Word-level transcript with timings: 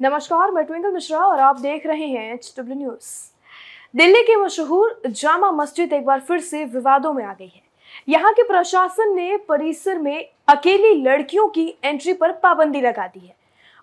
नमस्कार, 0.00 0.50
मैं 0.50 0.62
ट्विंकल 0.64 0.92
मिश्रा 0.92 1.18
और 1.18 1.40
आप 1.40 1.58
देख 1.60 1.86
रहे 1.86 2.06
हैं 2.06 2.34
एच 2.34 2.52
डब्ल्यू 2.58 2.76
न्यूज़ 2.78 3.06
दिल्ली 3.96 4.22
की 4.22 4.36
मशहूर 4.36 5.00
जामा 5.06 5.50
मस्जिद 5.52 5.92
एक 5.92 6.04
बार 6.06 6.20
फिर 6.20 6.40
से 6.40 6.64
विवादों 6.64 7.12
में 7.12 7.24
आ 7.24 7.32
गई 7.32 7.46
है। 7.46 7.62
यहाँ 8.08 8.32
के 8.32 8.42
प्रशासन 8.42 9.14
ने 9.14 9.36
परिसर 9.48 9.98
में 9.98 10.28
अकेली 10.48 10.94
लड़कियों 11.02 11.48
की 11.48 11.66
एंट्री 11.84 12.12
पर 12.12 12.32
पाबंदी 12.32 12.80
लगा 12.80 13.06
दी 13.06 13.26
है। 13.26 13.34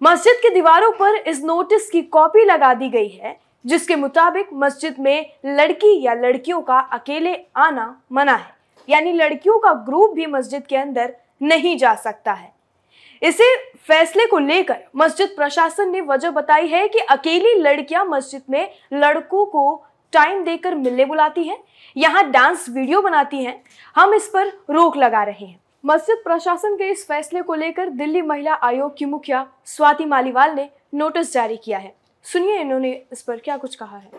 मस्जिद 0.02 0.40
की 0.42 0.50
दीवारों 0.50 0.92
पर 0.92 1.16
इस 1.16 1.44
नोटिस 1.44 1.90
की 1.90 2.02
कॉपी 2.02 2.46
लगा 2.46 2.74
दी 2.74 2.90
गई 2.90 3.10
है, 3.10 3.38
जिसके 3.66 3.96
मुताबिक 3.96 4.54
मस्जिद 4.54 5.00
में 5.00 5.32
लड़की 5.46 6.00
या 6.02 6.14
लड़कियों 6.14 6.62
का 6.62 6.80
अकेले 6.80 7.38
आना 7.58 7.96
मना 8.12 8.36
है। 8.36 8.56
यानी 8.90 9.14
लड़कियों 9.14 9.60
का 9.60 9.74
ग्रुप 9.86 10.16
भी 10.16 10.26
मस्जिद 10.26 10.68
के 10.68 10.78
अंदर 10.78 11.16
नहीं 11.42 11.78
जा 11.78 11.96
सकता 11.96 12.34
है। 12.34 12.54
इसे 13.22 13.56
फैसले 13.88 14.26
को 14.26 14.38
लेकर 14.40 14.78
मस्जिद 14.96 15.34
प्रशासन 15.36 15.92
ने 15.92 16.02
वजह 16.02 16.32
बताई 16.32 16.68
है 16.68 16.88
कि 16.88 17.00
अकेली 17.00 17.54
लड़कियाँ 17.54 18.06
मस्जिद 18.06 18.42
में 18.50 18.70
लड़कों 18.94 19.46
को 19.46 19.84
टाइम 20.14 20.44
देकर 20.44 20.76
मिलने 20.76 21.06
बुलाती 21.06 21.44
हैं, 21.44 21.58
यहाँ 21.96 22.30
डांस 22.32 22.70
वीडियो 22.70 23.02
बनाती 23.02 23.44
हैं, 23.44 23.62
हम 23.96 24.14
इस 24.14 24.28
पर 24.28 24.48
रोक 24.70 24.98
लगा 24.98 25.24
रहे 25.24 25.46
हैं। 25.46 25.60
मस्जिद 25.84 26.22
प्रशासन 26.24 26.76
के 26.76 26.90
इस 26.92 27.06
फैसले 27.08 27.42
को 27.42 27.56
लेकर 27.56 27.90
दिल्ली 27.92 28.22
महिला 28.22 28.54
आयोग 28.54 28.98
की 28.98 29.06
मुखिया 29.06 29.46
स्वाति 29.66 30.06
मालीवाल 30.06 30.56
ने 30.56 30.70
नोटिस 30.94 31.34
जारी 31.34 31.58
किया 31.58 31.78
है। 31.78 31.94
सुनिए 32.26 32.60
इन्होंने 32.60 32.92
इस 33.12 33.22
पर 33.22 33.38
क्या 33.38 33.58
कुछ 33.58 33.76
कहा 33.76 33.98
है। 33.98 34.10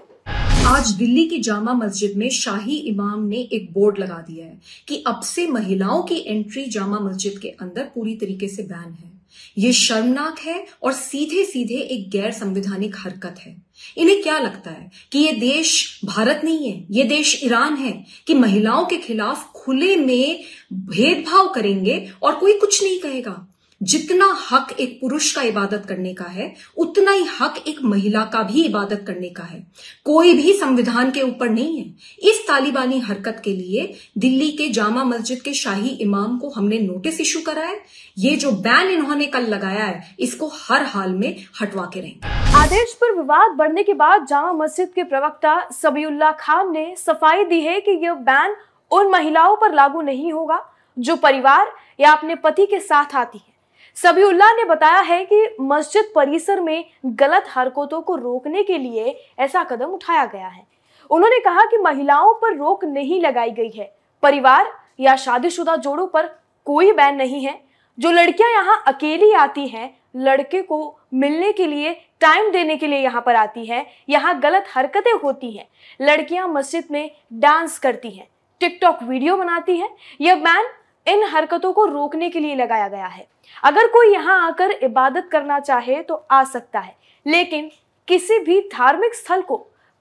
आज 0.66 0.90
दिल्ली 0.90 1.26
की 1.26 1.38
जामा 1.38 1.72
मस्जिद 1.72 2.16
में 2.16 2.30
शाही 2.30 2.76
इमाम 2.76 3.26
ने 3.26 3.36
एक 3.36 3.72
बोर्ड 3.72 3.98
लगा 3.98 4.14
दिया 4.14 4.46
है 4.46 4.60
कि 4.88 5.04
अब 5.06 5.20
से 5.20 5.46
महिलाओं 5.46 6.02
की 6.02 6.24
एंट्री 6.26 6.66
जामा 6.66 6.98
मस्जिद 6.98 7.38
के 7.38 7.48
अंदर 7.48 7.82
पूरी 7.84 8.14
तरीके 8.14 8.48
से 8.48 8.62
बैन 8.62 8.92
है। 8.92 9.12
ये 9.58 9.72
शर्मनाक 9.72 10.38
है 10.38 10.66
और 10.82 10.92
सीधे 10.92 11.44
सीधे 11.44 11.74
एक 11.74 12.10
गैर 12.10 12.32
संविधानिक 12.32 12.96
हरकत 12.98 13.34
है। 13.38 13.62
इन्हें 13.96 14.22
क्या 14.22 14.38
लगता 14.38 14.70
है 14.70 14.90
कि 15.12 15.18
ये 15.18 15.32
देश 15.32 16.00
भारत 16.04 16.40
नहीं 16.44 16.70
है? 16.70 16.86
ये 16.90 17.04
देश 17.04 17.40
ईरान 17.44 17.74
है 17.74 18.04
कि 18.26 18.34
महिलाओं 18.34 18.86
के 18.86 18.96
खिलाफ 18.96 19.52
खुले 19.52 19.96
में 19.96 20.44
भेदभाव 20.72 21.48
करेंगे 21.48 22.10
और 22.22 22.34
कोई 22.34 22.52
कुछ 22.52 22.82
नहीं 22.82 23.00
कहेगा? 23.00 23.55
जितना 23.80 24.26
हक 24.42 24.72
एक 24.80 24.98
पुरुष 25.00 25.34
का 25.34 25.42
इबादत 25.42 25.84
करने 25.88 26.12
का 26.14 26.24
है, 26.24 26.52
उतना 26.76 27.12
ही 27.12 27.24
हक 27.40 27.62
एक 27.68 27.82
महिला 27.84 28.24
का 28.24 28.42
भी 28.42 28.62
इबादत 28.64 29.04
करने 29.06 29.28
का 29.28 29.42
है। 29.42 29.60
कोई 30.06 30.32
भी 30.34 30.52
संविधान 30.52 31.10
के 31.10 31.22
ऊपर 31.22 31.48
नहीं 31.48 31.78
है। 31.78 31.84
इस 32.30 32.44
तालिबानी 32.48 32.98
हरकत 33.00 33.40
के 33.44 33.52
लिए 33.52 33.92
दिल्ली 34.18 34.50
के 34.50 34.68
जामा 34.68 35.04
मस्जिद 35.04 35.40
के 35.40 35.54
शाही 35.54 35.88
इमाम 36.00 36.38
को 36.38 36.50
हमने 36.50 36.78
नोटिस 36.78 37.20
इशू 37.20 37.40
करा 37.40 37.62
है। 37.62 37.80
ये 38.18 38.36
जो 38.36 38.52
बैन 38.52 38.90
इन्होंने 38.90 39.26
कल 39.26 39.46
लगाया 39.46 39.84
है, 39.84 40.16
इसको 40.20 40.50
हर 40.54 40.84
हाल 40.84 41.14
में 41.14 41.44
हटवा 41.60 41.90
के 41.94 42.00
रहेंगे 42.00 42.34
आदेश 42.56 42.92
पर 43.00 43.14
विवाद 43.14 43.56
बढ़ने 43.56 43.82
के 43.82 43.94
बाद 43.94 44.26
जामा 44.26 44.52
मस्जिद 44.54 44.88
के 44.88 45.02
प्रवक्ता 45.04 45.58
सबीउल्ला 45.72 46.30
खान 46.32 46.72
ने 46.72 46.94
सफ़ाई 46.98 47.44
दी 47.44 47.60
है 47.60 47.80
कि 47.80 47.90
यह 48.04 48.14
बैन 48.24 48.56
उन 48.90 49.10
महिलाओं 49.10 49.56
पर 49.56 49.74
लागू 49.74 50.00
नहीं 50.02 50.32
होगा 50.32 50.60
जो 50.96 51.16
परिवार 51.16 51.72
या 52.00 52.12
अपने 52.12 52.34
पति 52.34 52.66
के 52.66 52.80
साथ 52.80 53.14
आती 53.14 53.38
है। 53.38 53.54
सबीउल्लाह 53.96 54.52
ने 54.52 54.64
बताया 54.64 55.00
है 55.00 55.24
कि 55.24 55.46
मस्जिद 55.60 56.10
परिसर 56.14 56.60
में 56.60 56.84
गलत 57.06 57.44
हरकतों 57.48 58.00
को 58.00 58.16
रोकने 58.16 58.62
के 58.62 58.78
लिए 58.78 59.16
ऐसा 59.38 59.62
कदम 59.64 59.90
उठाया 59.90 60.24
गया 60.26 60.48
है। 60.48 60.66
उन्होंने 61.10 61.38
कहा 61.40 61.64
कि 61.64 61.78
महिलाओं 61.78 62.32
पर 62.34 62.56
रोक 62.56 62.84
नहीं 62.84 63.20
लगाई 63.20 63.50
गई 63.50 63.70
है। 63.70 63.90
परिवार 64.22 64.72
या 65.00 65.16
शादीशुदा 65.16 65.76
जोड़ों 65.78 66.06
पर 66.06 66.26
कोई 66.66 66.92
बैन 66.92 67.16
नहीं 67.16 67.44
है। 67.44 67.60
जो 67.98 68.10
लड़कियाँ 68.10 68.50
यहाँ 68.52 68.82
अकेली 68.86 69.32
आती 69.34 69.66
हैं, 69.68 69.94
लड़के 70.16 70.62
को 70.62 70.98
मिलने 71.14 71.52
के 71.52 71.66
लिए, 71.66 71.92
टाइम 72.20 72.50
देने 72.50 72.76
के 72.76 72.86
लिए 72.86 72.98
यहाँ 72.98 73.22
पर 73.22 73.36
आती 73.36 73.64
हैं, 73.66 73.84
यहाँ 74.08 74.38
गलत 74.40 74.64
हरकतें 74.70 75.12
होती 75.14 75.50
हैं। 75.50 75.68
लड़कियाँ 76.00 76.48
मस्जिद 76.48 76.88
में 76.90 77.10
डांस 77.34 77.78
करती 77.78 78.10
हैं, 78.10 78.26
टिकटॉक 78.60 79.02
वीडियो 79.02 79.36
बनाती 79.36 79.76
हैं। 79.78 79.88
यह 80.20 80.34
बैन 80.36 80.68
इन 81.06 81.24
हरकतों 81.24 81.72
को 81.72 81.84
रोकने 81.86 82.28
के 82.30 82.40
लिए 82.40 82.54
लगाया 82.54 82.88
गया 82.88 83.06
है। 83.06 83.26
अगर 83.62 83.86
कोई 83.88 84.12
यहाँ 84.12 84.40
आकर 84.46 84.70
इबादत 84.72 85.28
करना 85.32 85.58
चाहे 85.60 86.02
तो 86.02 86.14
आ 86.30 86.42
सकता 86.44 86.80
है, 86.80 86.94
लेकिन 87.26 87.70
किसी 88.08 88.38
भी 88.38 88.60
धार्मिक 88.72 89.14
स्थल 89.14 89.42
को 89.42 89.56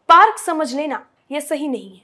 पार्क 0.10 0.38
समझ 0.38 0.74
लेना 0.74 1.06
यह 1.32 1.40
सही 1.42 1.68
नहीं 1.68 1.96
है। 1.96 2.04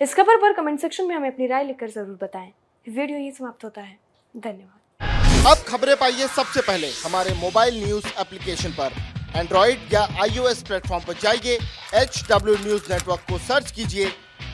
इस 0.00 0.14
खबर 0.14 0.36
पर 0.36 0.52
कमेंट 0.52 0.80
सेक्शन 0.80 1.06
में 1.06 1.14
हमें 1.14 1.28
अपनी 1.28 1.46
राय 1.46 1.64
लिखकर 1.64 1.88
ज़रूर 1.90 2.18
बताएँ। 2.22 2.52
वीडियो 2.86 3.18
यही 3.18 3.30
समाप्त 3.30 3.64
होता 3.64 3.80
है। 3.80 3.98
धन्यवाद। 4.34 5.46
अब 5.46 5.64
खबरें 5.68 5.96
पाइए 5.96 6.26
सबसे 6.28 6.60
पहले 6.62 6.90
हमारे 6.96 7.34
मोबाइल 7.34 7.84
न्यूज़ 7.84 8.06
एप्लीकेशन 8.20 8.70
पर। 8.72 8.92
एंड्रॉइड 9.36 9.92
या 9.92 10.00
आईओएस 10.22 10.62
प्लेटफॉर्म 10.62 11.04
पर 11.04 11.14
जाइए 11.22 11.58
एचडब्ल्यू 11.94 12.54
न्यूज़ 12.56 12.92
नेटवर्क 12.92 13.20
को 13.30 13.38
सर्च 13.40 13.70
कीजिए, 13.70 14.08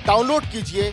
डाउनलोड 0.06 0.44
कीजिए 0.52 0.92